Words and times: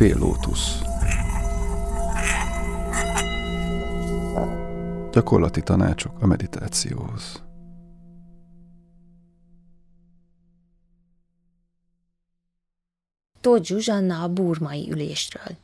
Fél 0.00 0.18
lótusz 0.18 0.80
Gyakorlati 5.12 5.62
tanácsok 5.62 6.22
a 6.22 6.26
meditációhoz. 6.26 7.42
Tóth 13.40 13.64
Zsuzsanna 13.64 14.22
a 14.22 14.32
burmai 14.32 14.90
ülésről. 14.90 15.56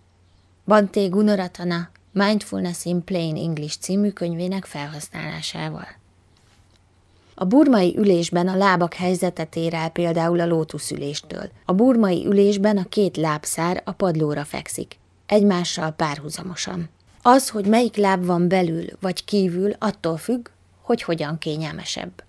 Bante 0.64 1.07
Gunaratana 1.09 1.91
Mindfulness 2.12 2.84
in 2.84 3.05
Plain 3.05 3.37
English 3.37 3.79
című 3.79 4.11
könyvének 4.11 4.64
felhasználásával. 4.64 5.89
A 7.39 7.45
burmai 7.45 7.96
ülésben 7.96 8.48
a 8.48 8.57
lábak 8.57 8.95
helyzetet 8.95 9.57
ér 9.57 9.75
el 9.75 9.89
például 9.89 10.41
a 10.41 10.46
lótuszüléstől. 10.46 11.50
A 11.64 11.73
burmai 11.73 12.27
ülésben 12.27 12.77
a 12.77 12.89
két 12.89 13.16
lábszár 13.16 13.82
a 13.85 13.93
padlóra 13.93 14.45
fekszik, 14.45 14.99
egymással 15.26 15.90
párhuzamosan. 15.90 16.89
Az, 17.22 17.49
hogy 17.49 17.67
melyik 17.67 17.96
láb 17.96 18.25
van 18.25 18.49
belül 18.49 18.85
vagy 19.00 19.25
kívül, 19.25 19.72
attól 19.79 20.17
függ, 20.17 20.49
hogy 20.82 21.03
hogyan 21.03 21.39
kényelmesebb. 21.39 22.25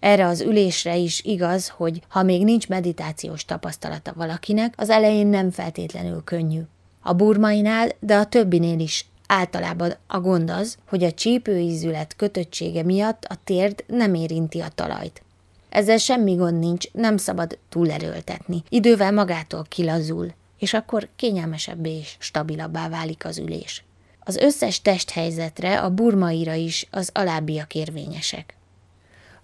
Erre 0.00 0.26
az 0.26 0.40
ülésre 0.40 0.96
is 0.96 1.22
igaz, 1.24 1.68
hogy 1.68 2.02
ha 2.08 2.22
még 2.22 2.44
nincs 2.44 2.68
meditációs 2.68 3.44
tapasztalata 3.44 4.12
valakinek, 4.16 4.74
az 4.76 4.90
elején 4.90 5.26
nem 5.26 5.50
feltétlenül 5.50 6.24
könnyű. 6.24 6.60
A 7.02 7.12
burmainál, 7.12 7.88
de 8.00 8.16
a 8.16 8.26
többinél 8.26 8.78
is 8.78 9.06
általában 9.28 9.94
a 10.06 10.20
gond 10.20 10.50
az, 10.50 10.76
hogy 10.88 11.04
a 11.04 11.12
csípőízület 11.12 12.16
kötöttsége 12.16 12.82
miatt 12.82 13.24
a 13.24 13.36
térd 13.44 13.84
nem 13.86 14.14
érinti 14.14 14.60
a 14.60 14.68
talajt. 14.74 15.22
Ezzel 15.68 15.98
semmi 15.98 16.34
gond 16.34 16.58
nincs, 16.58 16.92
nem 16.92 17.16
szabad 17.16 17.58
túlerőltetni. 17.68 18.62
Idővel 18.68 19.12
magától 19.12 19.66
kilazul, 19.68 20.34
és 20.58 20.74
akkor 20.74 21.08
kényelmesebbé 21.16 21.98
és 21.98 22.16
stabilabbá 22.18 22.88
válik 22.88 23.24
az 23.24 23.38
ülés. 23.38 23.84
Az 24.20 24.36
összes 24.36 24.82
testhelyzetre, 24.82 25.80
a 25.80 25.90
burmaira 25.90 26.54
is 26.54 26.86
az 26.90 27.10
alábbiak 27.14 27.74
érvényesek. 27.74 28.56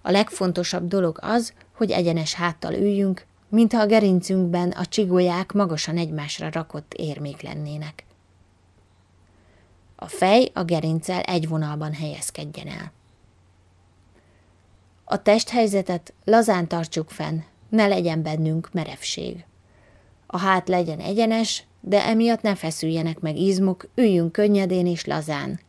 A 0.01 0.11
legfontosabb 0.11 0.87
dolog 0.87 1.17
az, 1.21 1.53
hogy 1.75 1.91
egyenes 1.91 2.33
háttal 2.33 2.73
üljünk, 2.73 3.25
mintha 3.49 3.81
a 3.81 3.85
gerincünkben 3.85 4.69
a 4.69 4.85
csigolyák 4.85 5.51
magasan 5.51 5.97
egymásra 5.97 6.49
rakott 6.51 6.93
érmék 6.93 7.41
lennének. 7.41 8.05
A 10.05 10.07
fej 10.07 10.49
a 10.53 10.63
gerincel 10.63 11.21
egy 11.21 11.47
vonalban 11.47 11.93
helyezkedjen 11.93 12.67
el. 12.67 12.91
A 15.03 15.21
testhelyzetet 15.21 16.13
lazán 16.23 16.67
tartsuk 16.67 17.09
fenn, 17.09 17.39
ne 17.69 17.87
legyen 17.87 18.23
bennünk 18.23 18.69
merevség. 18.71 19.45
A 20.27 20.37
hát 20.37 20.67
legyen 20.67 20.99
egyenes, 20.99 21.63
de 21.81 22.05
emiatt 22.05 22.41
ne 22.41 22.55
feszüljenek 22.55 23.19
meg 23.19 23.37
izmok, 23.37 23.87
üljünk 23.95 24.31
könnyedén 24.31 24.87
és 24.87 25.05
lazán. 25.05 25.59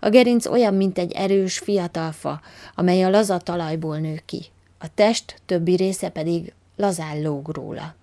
A 0.00 0.08
gerinc 0.08 0.46
olyan, 0.46 0.74
mint 0.74 0.98
egy 0.98 1.12
erős 1.12 1.58
fiatal 1.58 2.12
fa, 2.12 2.40
amely 2.74 3.04
a 3.04 3.10
laza 3.10 3.38
talajból 3.38 3.98
nő 3.98 4.22
ki. 4.26 4.44
A 4.78 4.94
test 4.94 5.42
többi 5.46 5.74
része 5.74 6.08
pedig 6.08 6.52
lazán 6.76 7.22
lóg 7.22 7.48
róla. 7.48 7.94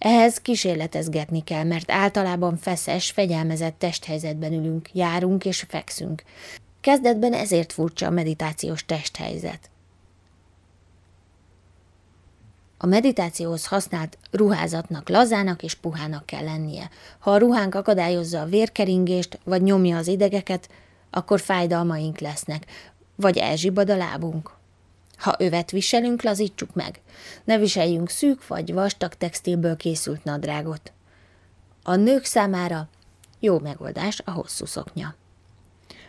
Ehhez 0.00 0.40
kísérletezgetni 0.40 1.44
kell, 1.44 1.64
mert 1.64 1.90
általában 1.90 2.56
feszes, 2.56 3.10
fegyelmezett 3.10 3.78
testhelyzetben 3.78 4.52
ülünk, 4.52 4.88
járunk 4.92 5.44
és 5.44 5.64
fekszünk. 5.68 6.22
Kezdetben 6.80 7.32
ezért 7.32 7.72
furcsa 7.72 8.06
a 8.06 8.10
meditációs 8.10 8.84
testhelyzet. 8.84 9.70
A 12.78 12.86
meditációhoz 12.86 13.66
használt 13.66 14.18
ruházatnak 14.30 15.08
lazának 15.08 15.62
és 15.62 15.74
puhának 15.74 16.26
kell 16.26 16.44
lennie. 16.44 16.90
Ha 17.18 17.30
a 17.30 17.38
ruhánk 17.38 17.74
akadályozza 17.74 18.40
a 18.40 18.46
vérkeringést, 18.46 19.38
vagy 19.44 19.62
nyomja 19.62 19.96
az 19.96 20.06
idegeket, 20.06 20.68
akkor 21.10 21.40
fájdalmaink 21.40 22.18
lesznek, 22.18 22.66
vagy 23.16 23.36
elzsibad 23.36 23.90
a 23.90 23.96
lábunk. 23.96 24.58
Ha 25.20 25.34
övet 25.38 25.70
viselünk, 25.70 26.22
lazítsuk 26.22 26.74
meg. 26.74 27.00
Ne 27.44 27.58
viseljünk 27.58 28.08
szűk 28.08 28.46
vagy 28.46 28.72
vastag 28.72 29.14
textilből 29.14 29.76
készült 29.76 30.24
nadrágot. 30.24 30.92
A 31.82 31.94
nők 31.94 32.24
számára 32.24 32.88
jó 33.40 33.58
megoldás 33.58 34.22
a 34.24 34.30
hosszú 34.30 34.64
szoknya. 34.64 35.14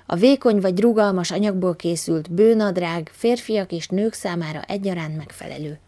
A 0.05 0.15
vékony 0.15 0.59
vagy 0.59 0.79
rugalmas 0.79 1.31
anyagból 1.31 1.75
készült 1.75 2.31
bőnadrág 2.31 3.11
férfiak 3.13 3.71
és 3.71 3.87
nők 3.87 4.13
számára 4.13 4.61
egyaránt 4.61 5.17
megfelelő. 5.17 5.79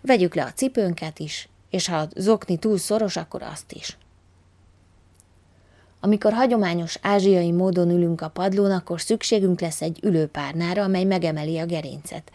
Vegyük 0.00 0.34
le 0.34 0.44
a 0.44 0.52
cipőnket 0.52 1.18
is, 1.18 1.48
és 1.70 1.88
ha 1.88 1.96
a 1.96 2.08
zokni 2.16 2.58
túl 2.58 2.78
szoros, 2.78 3.16
akkor 3.16 3.42
azt 3.42 3.72
is. 3.72 3.96
Amikor 6.00 6.32
hagyományos 6.32 6.98
ázsiai 7.02 7.52
módon 7.52 7.90
ülünk 7.90 8.20
a 8.20 8.28
padlón, 8.28 8.70
akkor 8.70 9.00
szükségünk 9.00 9.60
lesz 9.60 9.82
egy 9.82 9.98
ülőpárnára, 10.02 10.82
amely 10.82 11.04
megemeli 11.04 11.58
a 11.58 11.66
gerincet. 11.66 12.30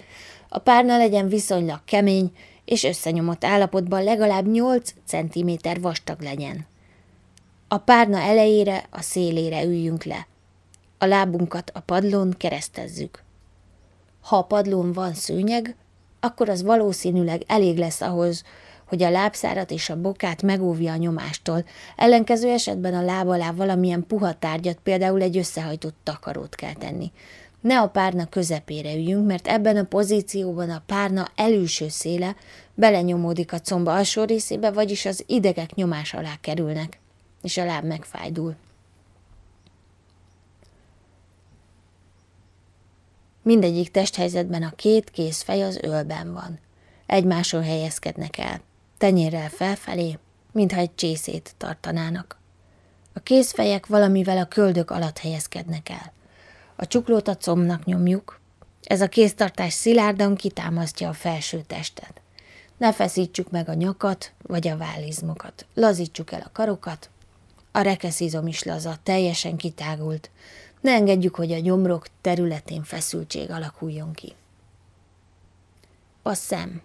A 0.50 0.60
párna 0.60 0.98
legyen 0.98 1.28
viszonylag 1.28 1.80
kemény, 1.86 2.32
és 2.66 2.84
összenyomott 2.84 3.44
állapotban 3.44 4.04
legalább 4.04 4.48
8 4.48 4.94
cm 5.06 5.50
vastag 5.82 6.22
legyen. 6.22 6.66
A 7.68 7.78
párna 7.78 8.18
elejére, 8.18 8.86
a 8.90 9.02
szélére 9.02 9.64
üljünk 9.64 10.04
le. 10.04 10.28
A 10.98 11.06
lábunkat 11.06 11.72
a 11.74 11.80
padlón 11.80 12.34
keresztezzük. 12.38 13.24
Ha 14.22 14.38
a 14.38 14.44
padlón 14.44 14.94
van 14.94 15.14
szőnyeg, 15.14 15.76
akkor 16.20 16.50
az 16.50 16.64
valószínűleg 16.64 17.44
elég 17.48 17.78
lesz 17.78 18.02
ahhoz, 18.02 18.44
hogy 18.86 19.04
a 19.04 19.10
lábszárat 19.10 19.72
és 19.72 19.90
a 19.90 20.02
bokát 20.02 20.42
megóvja 20.42 20.92
a 20.94 20.96
nyomástól, 20.96 21.66
ellenkező 21.96 22.50
esetben 22.50 22.94
a 22.94 23.02
láb 23.02 23.28
alá 23.28 23.52
valamilyen 23.52 24.08
puha 24.08 24.34
tárgyat, 24.34 24.78
például 24.84 25.22
egy 25.22 25.38
összehajtott 25.38 25.96
takarót 26.04 26.56
kell 26.56 26.74
tenni. 26.74 27.12
Ne 27.62 27.80
a 27.80 27.88
párna 27.88 28.26
közepére 28.26 28.94
üljünk, 28.94 29.28
mert 29.28 29.48
ebben 29.48 29.78
a 29.78 29.84
pozícióban 29.84 30.70
a 30.70 30.84
párna 30.86 31.28
előső 31.36 31.90
széle 31.90 32.36
belenyomódik 32.74 33.54
a 33.54 33.60
comba 33.60 33.96
alsó 33.96 34.24
részébe, 34.24 34.72
vagyis 34.72 35.06
az 35.06 35.24
idegek 35.28 35.76
nyomás 35.76 36.14
alá 36.14 36.36
kerülnek, 36.42 37.00
és 37.42 37.58
a 37.58 37.66
láb 37.66 37.84
megfájdul. 37.84 38.56
Mindegyik 43.42 43.92
testhelyzetben 43.92 44.64
a 44.64 44.76
két 44.76 45.10
kéz 45.10 45.42
fej 45.42 45.64
az 45.64 45.80
ölben 45.82 46.34
van. 46.34 46.60
Egymáson 47.06 47.64
helyezkednek 47.64 48.38
el, 48.38 48.62
tenyérrel 49.04 49.50
felfelé, 49.50 50.18
mintha 50.52 50.80
egy 50.80 50.96
csészét 50.96 51.54
tartanának. 51.58 52.38
A 53.14 53.20
kézfejek 53.20 53.86
valamivel 53.86 54.38
a 54.38 54.46
köldök 54.46 54.92
alatt 54.92 55.18
helyezkednek 55.18 55.90
el. 55.90 56.14
A 56.76 56.88
csuklót 56.88 57.28
a 57.28 57.38
combnak 57.38 57.86
nyomjuk, 57.86 58.40
ez 58.84 59.02
a 59.02 59.08
kéztartás 59.08 59.74
szilárdan 59.74 60.36
kitámasztja 60.36 61.10
a 61.10 61.14
felső 61.14 61.62
testet. 61.68 62.22
Ne 62.78 62.94
feszítsük 62.94 63.52
meg 63.52 63.70
a 63.70 63.74
nyakat 63.74 64.32
vagy 64.42 64.68
a 64.68 64.78
vállizmokat, 64.78 65.66
lazítsuk 65.74 66.32
el 66.32 66.42
a 66.46 66.52
karokat, 66.54 67.10
a 67.72 67.82
rekeszizom 67.82 68.48
is 68.48 68.64
laza, 68.64 68.98
teljesen 69.04 69.58
kitágult, 69.58 70.30
ne 70.82 70.92
engedjük, 70.92 71.36
hogy 71.36 71.52
a 71.52 71.60
gyomrok 71.60 72.08
területén 72.22 72.84
feszültség 72.84 73.52
alakuljon 73.52 74.14
ki. 74.14 74.36
A 76.22 76.34
szem. 76.34 76.82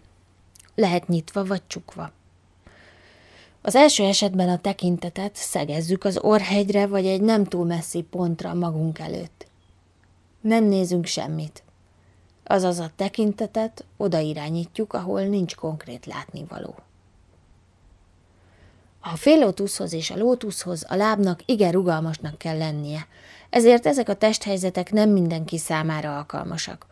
Lehet 0.79 1.09
nyitva 1.09 1.45
vagy 1.45 1.63
csukva. 1.67 2.11
Az 3.63 3.75
első 3.75 4.05
esetben 4.05 4.49
a 4.49 4.59
tekintetet 4.59 5.37
szegezzük 5.37 6.05
az 6.05 6.19
orrhegyre 6.19 6.87
vagy 6.87 7.07
egy 7.07 7.21
nem 7.21 7.45
túl 7.45 7.67
messzi 7.67 8.03
pontra 8.03 8.55
magunk 8.55 8.99
előtt. 8.99 9.47
Nem 10.41 10.65
nézünk 10.65 11.07
semmit. 11.07 11.63
Azaz 12.45 12.79
a 12.79 12.91
tekintetet 12.97 13.85
oda 13.97 14.19
irányítjuk, 14.19 14.93
ahol 14.93 15.23
nincs 15.23 15.55
konkrét 15.55 16.07
látnivaló. 16.07 16.75
A 19.01 19.17
félótuszhoz 19.17 19.93
és 19.93 20.11
a 20.11 20.17
lótuszhoz 20.17 20.85
a 20.89 20.95
lábnak 20.95 21.43
igen 21.47 21.73
rugalmasnak 21.73 22.39
kell 22.39 22.59
lennie, 22.59 23.07
ezért 23.51 23.87
ezek 23.87 24.09
a 24.09 24.15
testhelyzetek 24.15 24.93
nem 24.93 25.11
mindenki 25.11 25.59
számára 25.59 26.17
alkalmasak. 26.17 26.87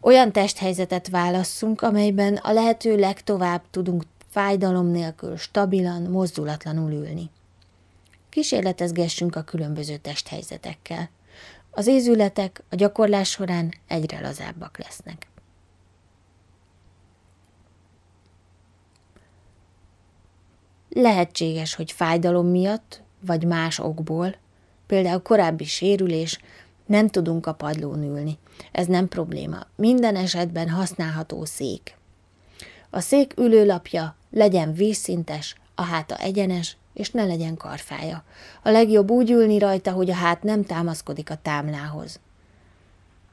Olyan 0.00 0.32
testhelyzetet 0.32 1.08
válasszunk, 1.08 1.82
amelyben 1.82 2.36
a 2.36 2.52
lehető 2.52 2.98
legtovább 2.98 3.62
tudunk 3.70 4.02
fájdalom 4.30 4.86
nélkül, 4.86 5.36
stabilan, 5.36 6.02
mozdulatlanul 6.02 6.92
ülni. 6.92 7.30
Kísérletezgessünk 8.28 9.36
a 9.36 9.42
különböző 9.42 9.96
testhelyzetekkel. 9.96 11.10
Az 11.70 11.86
ézületek 11.86 12.62
a 12.70 12.74
gyakorlás 12.74 13.30
során 13.30 13.74
egyre 13.86 14.20
lazábbak 14.20 14.78
lesznek. 14.78 15.26
Lehetséges, 20.88 21.74
hogy 21.74 21.92
fájdalom 21.92 22.46
miatt, 22.46 23.02
vagy 23.20 23.44
más 23.44 23.78
okból 23.78 24.34
például 24.90 25.22
korábbi 25.22 25.64
sérülés, 25.64 26.38
nem 26.90 27.08
tudunk 27.08 27.46
a 27.46 27.52
padlón 27.52 28.02
ülni. 28.02 28.38
Ez 28.72 28.86
nem 28.86 29.08
probléma. 29.08 29.58
Minden 29.76 30.16
esetben 30.16 30.68
használható 30.68 31.44
szék. 31.44 31.96
A 32.90 33.00
szék 33.00 33.34
ülőlapja 33.36 34.16
legyen 34.30 34.72
vízszintes, 34.72 35.54
a 35.74 35.82
háta 35.82 36.16
egyenes, 36.16 36.76
és 36.94 37.10
ne 37.10 37.24
legyen 37.24 37.56
karfája. 37.56 38.24
A 38.62 38.70
legjobb 38.70 39.10
úgy 39.10 39.30
ülni 39.30 39.58
rajta, 39.58 39.92
hogy 39.92 40.10
a 40.10 40.14
hát 40.14 40.42
nem 40.42 40.64
támaszkodik 40.64 41.30
a 41.30 41.34
támlához. 41.42 42.20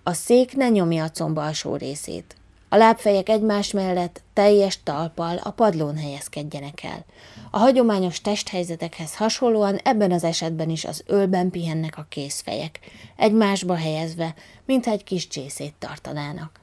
A 0.04 0.13
szék 0.13 0.56
ne 0.56 0.69
nyomja 0.69 1.04
a 1.04 1.12
comb 1.12 1.38
alsó 1.38 1.75
részét. 1.75 2.36
A 2.69 2.75
lábfejek 2.75 3.29
egymás 3.29 3.71
mellett 3.71 4.21
teljes 4.33 4.83
talpal 4.83 5.37
a 5.37 5.51
padlón 5.51 5.97
helyezkedjenek 5.97 6.83
el. 6.83 7.05
A 7.51 7.57
hagyományos 7.57 8.21
testhelyzetekhez 8.21 9.15
hasonlóan 9.15 9.75
ebben 9.75 10.11
az 10.11 10.23
esetben 10.23 10.69
is 10.69 10.85
az 10.85 11.03
ölben 11.05 11.49
pihennek 11.49 11.97
a 11.97 12.05
kézfejek, 12.09 12.79
egymásba 13.15 13.75
helyezve, 13.75 14.33
mintha 14.65 14.91
egy 14.91 15.03
kis 15.03 15.27
csészét 15.27 15.73
tartanának. 15.79 16.59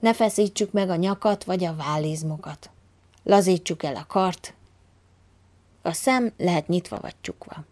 Ne 0.00 0.14
feszítsük 0.14 0.72
meg 0.72 0.90
a 0.90 0.96
nyakat 0.96 1.44
vagy 1.44 1.64
a 1.64 1.74
vállizmokat. 1.74 2.70
Lazítsuk 3.22 3.82
el 3.82 3.96
a 3.96 4.06
kart. 4.08 4.54
A 5.82 5.92
szem 5.92 6.32
lehet 6.36 6.68
nyitva 6.68 6.98
vagy 7.00 7.14
csukva. 7.20 7.64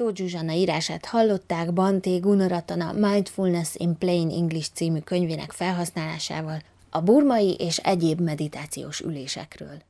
Tóth 0.00 0.16
Zsuzsana 0.16 0.52
írását 0.52 1.04
hallották 1.04 1.72
Banté 1.72 2.18
Gunaratana 2.18 2.92
Mindfulness 2.92 3.74
in 3.74 3.98
Plain 3.98 4.30
English 4.30 4.70
című 4.72 4.98
könyvének 4.98 5.52
felhasználásával 5.52 6.62
a 6.90 7.00
burmai 7.00 7.54
és 7.58 7.76
egyéb 7.76 8.20
meditációs 8.20 9.00
ülésekről. 9.00 9.89